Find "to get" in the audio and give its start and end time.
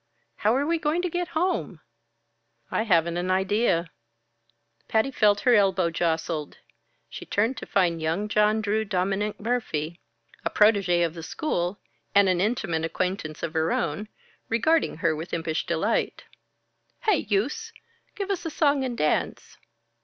1.03-1.27